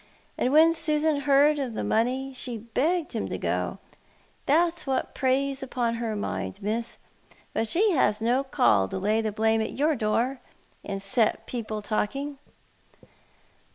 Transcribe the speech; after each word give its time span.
And 0.35 0.51
when 0.51 0.73
Susan 0.73 1.17
heard 1.19 1.59
of 1.59 1.75
the 1.75 1.83
money, 1.83 2.33
she 2.33 2.57
begged 2.57 3.13
him 3.13 3.27
to 3.29 3.37
go— 3.37 3.77
that's 4.47 4.87
what 4.87 5.13
preys 5.13 5.61
uDon 5.61 5.97
her 5.97 6.15
mind. 6.15 6.59
Miss; 6.63 6.97
but 7.53 7.67
she 7.67 7.91
has 7.91 8.19
no 8.19 8.43
call 8.43 8.87
to 8.87 8.97
lay 8.97 9.21
the 9.21 9.31
blame 9.31 9.61
at 9.61 9.73
your 9.73 9.95
door, 9.95 10.39
and 10.83 10.99
set 10.99 11.45
people 11.45 11.83
talking." 11.83 12.39